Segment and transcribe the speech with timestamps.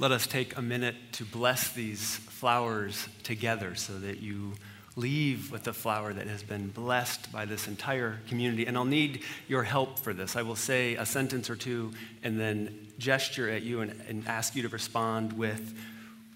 [0.00, 4.54] Let us take a minute to bless these flowers together so that you
[4.96, 8.66] leave with a flower that has been blessed by this entire community.
[8.66, 10.34] And I'll need your help for this.
[10.34, 11.92] I will say a sentence or two
[12.24, 15.78] and then gesture at you and, and ask you to respond with,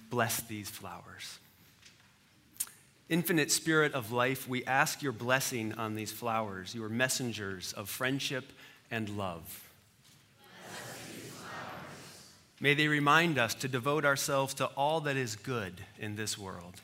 [0.09, 1.38] Bless these flowers.
[3.09, 8.52] Infinite Spirit of life, we ask your blessing on these flowers, your messengers of friendship
[8.90, 9.68] and love.
[12.61, 16.75] May they remind us to devote ourselves to all that is good in this world.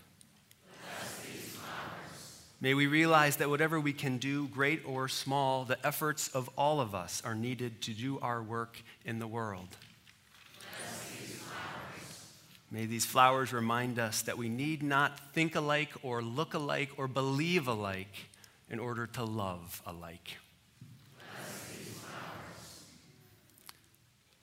[2.60, 6.80] May we realize that whatever we can do, great or small, the efforts of all
[6.80, 9.68] of us are needed to do our work in the world.
[12.70, 17.06] May these flowers remind us that we need not think alike or look alike or
[17.06, 18.30] believe alike
[18.70, 20.38] in order to love alike.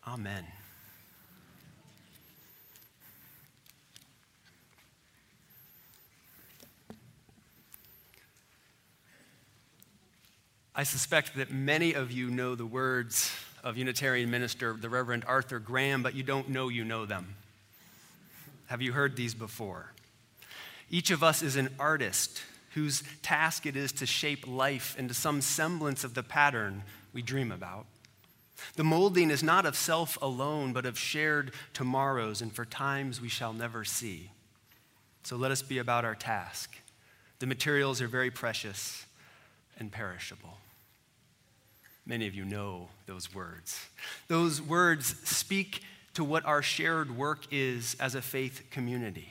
[0.05, 0.45] Amen.
[10.73, 13.29] I suspect that many of you know the words
[13.61, 17.35] of Unitarian minister, the Reverend Arthur Graham, but you don't know you know them.
[18.67, 19.91] Have you heard these before?
[20.89, 25.41] Each of us is an artist whose task it is to shape life into some
[25.41, 27.85] semblance of the pattern we dream about.
[28.77, 33.27] The molding is not of self alone, but of shared tomorrows and for times we
[33.27, 34.31] shall never see.
[35.23, 36.77] So let us be about our task.
[37.39, 39.05] The materials are very precious
[39.81, 40.59] and perishable.
[42.05, 43.87] Many of you know those words.
[44.27, 45.81] Those words speak
[46.13, 49.29] to what our shared work is as a faith community.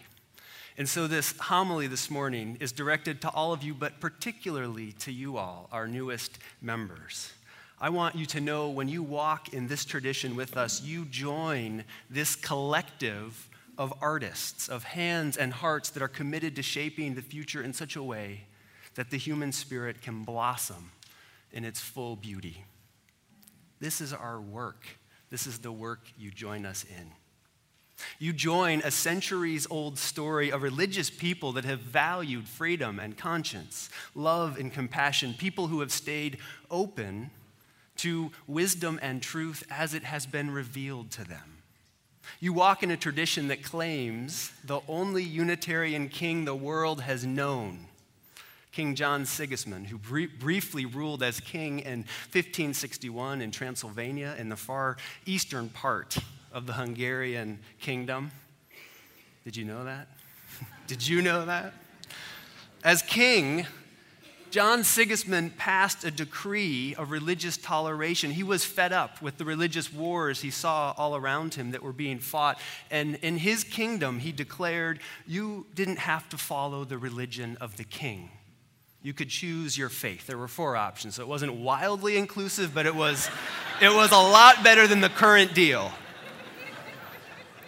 [0.77, 5.13] And so, this homily this morning is directed to all of you, but particularly to
[5.13, 7.33] you all, our newest members.
[7.81, 11.85] I want you to know when you walk in this tradition with us, you join
[12.09, 17.63] this collective of artists, of hands and hearts that are committed to shaping the future
[17.63, 18.47] in such a way
[18.95, 20.91] that the human spirit can blossom
[21.53, 22.65] in its full beauty.
[23.81, 24.87] This is our work.
[25.31, 27.13] This is the work you join us in.
[28.19, 33.91] You join a centuries old story of religious people that have valued freedom and conscience,
[34.15, 36.39] love and compassion, people who have stayed
[36.71, 37.31] open
[37.97, 41.59] to wisdom and truth as it has been revealed to them.
[42.39, 47.87] You walk in a tradition that claims the only Unitarian king the world has known
[48.73, 54.97] King John Sigismund, who briefly ruled as king in 1561 in Transylvania in the far
[55.27, 56.19] eastern part
[56.53, 58.31] of the Hungarian kingdom.
[59.45, 60.07] Did you know that?
[60.87, 61.73] Did you know that?
[62.85, 63.67] As king,
[64.53, 68.31] John Sigismund passed a decree of religious toleration.
[68.31, 71.93] He was fed up with the religious wars he saw all around him that were
[71.93, 72.59] being fought.
[72.91, 77.85] And in his kingdom, he declared, You didn't have to follow the religion of the
[77.85, 78.31] king
[79.03, 80.27] you could choose your faith.
[80.27, 83.31] There were four options, so it wasn't wildly inclusive, but it was,
[83.81, 85.91] it was a lot better than the current deal.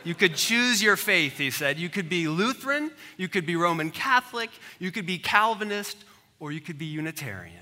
[0.05, 1.79] You could choose your faith, he said.
[1.79, 5.97] You could be Lutheran, you could be Roman Catholic, you could be Calvinist,
[6.41, 7.57] or you could be Unitarian.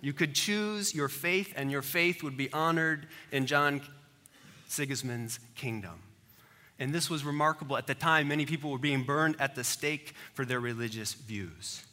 [0.00, 3.80] You could choose your faith, and your faith would be honored in John
[4.68, 6.00] Sigismund's kingdom.
[6.78, 7.76] And this was remarkable.
[7.76, 11.84] At the time, many people were being burned at the stake for their religious views.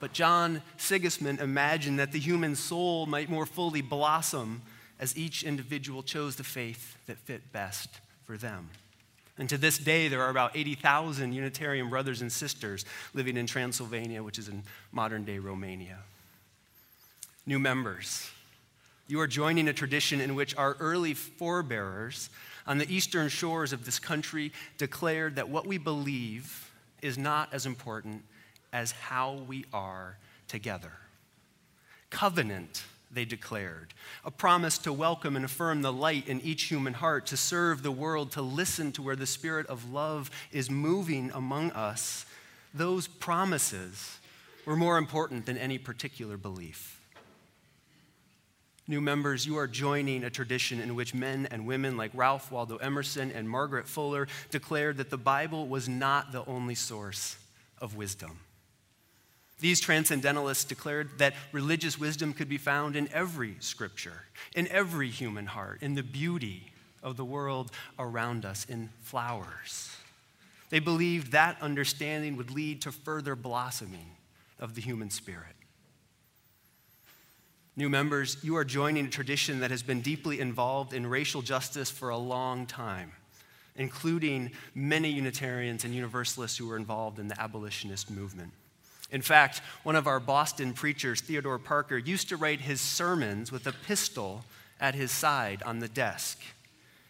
[0.00, 4.62] But John Sigismund imagined that the human soul might more fully blossom
[4.98, 7.88] as each individual chose the faith that fit best
[8.24, 8.70] for them.
[9.36, 12.84] And to this day, there are about 80,000 Unitarian brothers and sisters
[13.14, 14.62] living in Transylvania, which is in
[14.92, 15.98] modern day Romania.
[17.46, 18.30] New members,
[19.08, 22.30] you are joining a tradition in which our early forebearers
[22.66, 26.70] on the eastern shores of this country declared that what we believe
[27.02, 28.22] is not as important
[28.74, 30.18] as how we are
[30.48, 30.92] together.
[32.10, 37.26] Covenant, they declared, a promise to welcome and affirm the light in each human heart,
[37.26, 41.70] to serve the world, to listen to where the spirit of love is moving among
[41.70, 42.26] us.
[42.74, 44.18] Those promises
[44.66, 47.00] were more important than any particular belief.
[48.88, 52.76] New members, you are joining a tradition in which men and women like Ralph Waldo
[52.78, 57.36] Emerson and Margaret Fuller declared that the Bible was not the only source
[57.80, 58.40] of wisdom.
[59.60, 64.24] These transcendentalists declared that religious wisdom could be found in every scripture,
[64.54, 66.72] in every human heart, in the beauty
[67.02, 69.96] of the world around us, in flowers.
[70.70, 74.10] They believed that understanding would lead to further blossoming
[74.58, 75.54] of the human spirit.
[77.76, 81.90] New members, you are joining a tradition that has been deeply involved in racial justice
[81.90, 83.12] for a long time.
[83.76, 88.52] including many Unitarians and Universalists who were involved in the abolitionist movement.
[89.14, 93.64] In fact, one of our Boston preachers, Theodore Parker, used to write his sermons with
[93.68, 94.44] a pistol
[94.80, 96.40] at his side on the desk.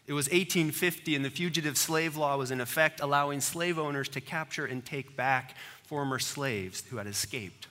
[0.05, 4.21] It was 1850, and the fugitive slave law was in effect, allowing slave owners to
[4.21, 7.69] capture and take back former slaves who had escaped.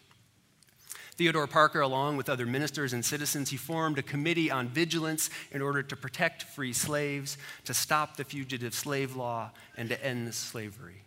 [1.12, 5.62] Theodore Parker, along with other ministers and citizens, he formed a committee on vigilance in
[5.62, 11.03] order to protect free slaves, to stop the fugitive slave law, and to end slavery.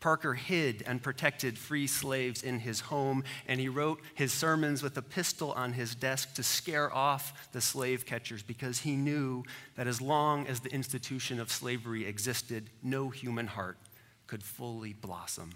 [0.00, 4.96] Parker hid and protected free slaves in his home, and he wrote his sermons with
[4.96, 9.44] a pistol on his desk to scare off the slave catchers because he knew
[9.76, 13.78] that as long as the institution of slavery existed, no human heart
[14.26, 15.52] could fully blossom.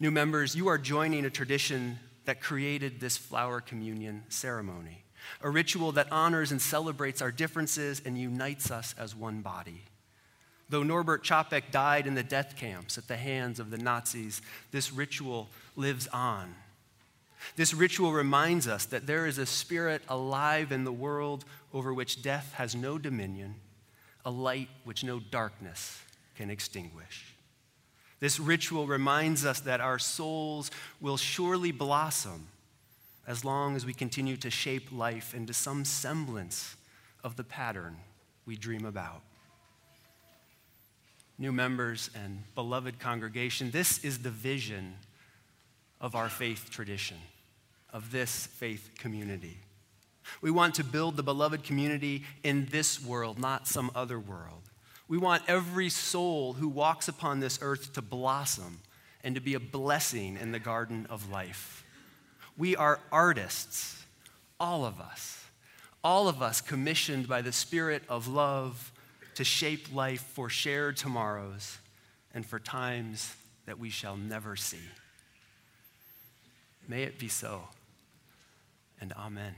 [0.00, 5.04] New members, you are joining a tradition that created this flower communion ceremony,
[5.40, 9.84] a ritual that honors and celebrates our differences and unites us as one body.
[10.68, 14.92] Though Norbert Čapek died in the death camps at the hands of the Nazis, this
[14.92, 16.54] ritual lives on.
[17.56, 22.22] This ritual reminds us that there is a spirit alive in the world over which
[22.22, 23.54] death has no dominion,
[24.24, 26.02] a light which no darkness
[26.36, 27.34] can extinguish.
[28.20, 30.70] This ritual reminds us that our souls
[31.00, 32.48] will surely blossom
[33.26, 36.76] as long as we continue to shape life into some semblance
[37.22, 37.96] of the pattern
[38.46, 39.22] we dream about.
[41.38, 44.94] New members and beloved congregation, this is the vision
[46.00, 47.16] of our faith tradition,
[47.92, 49.58] of this faith community.
[50.40, 54.62] We want to build the beloved community in this world, not some other world.
[55.06, 58.80] We want every soul who walks upon this earth to blossom
[59.24, 61.84] and to be a blessing in the garden of life.
[62.56, 64.04] We are artists,
[64.60, 65.44] all of us,
[66.04, 68.92] all of us commissioned by the Spirit of love
[69.38, 71.78] to shape life for shared tomorrows
[72.34, 73.36] and for times
[73.66, 74.82] that we shall never see.
[76.88, 77.62] May it be so,
[79.00, 79.54] and amen.